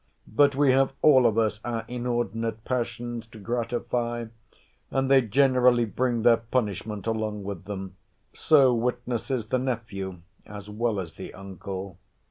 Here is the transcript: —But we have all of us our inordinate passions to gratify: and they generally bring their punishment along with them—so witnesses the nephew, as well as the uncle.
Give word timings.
—But 0.27 0.55
we 0.55 0.71
have 0.71 0.93
all 1.03 1.27
of 1.27 1.37
us 1.37 1.59
our 1.63 1.85
inordinate 1.87 2.65
passions 2.65 3.27
to 3.27 3.37
gratify: 3.37 4.29
and 4.89 5.11
they 5.11 5.21
generally 5.21 5.85
bring 5.85 6.23
their 6.23 6.37
punishment 6.37 7.05
along 7.05 7.43
with 7.43 7.65
them—so 7.65 8.73
witnesses 8.73 9.45
the 9.49 9.59
nephew, 9.59 10.21
as 10.47 10.67
well 10.71 10.99
as 10.99 11.13
the 11.13 11.31
uncle. 11.35 11.99